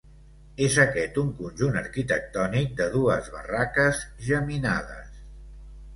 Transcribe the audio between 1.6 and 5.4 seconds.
arquitectònic de dues barraques geminades.